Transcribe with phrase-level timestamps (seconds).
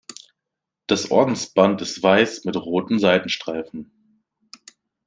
[0.87, 4.23] Das Ordensband ist weiß mit roten Seitenstreifen.